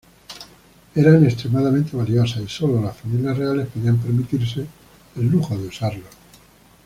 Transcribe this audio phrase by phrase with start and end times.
[0.95, 4.65] Eran extremadamente valiosas, y sólo las familias reales podían permitirse
[5.15, 6.09] el lujo de usarlos.